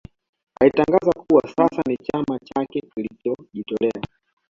[0.61, 4.01] Alitangaza kuwa sasa ni chama chake kilichojitolea